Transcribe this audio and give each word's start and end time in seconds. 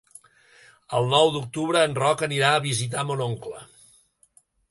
El 0.99 1.09
nou 1.11 1.29
d'octubre 1.35 1.83
en 1.89 1.93
Roc 2.01 2.25
anirà 2.29 2.49
a 2.55 2.63
visitar 2.65 3.05
mon 3.11 3.23
oncle. 3.29 3.63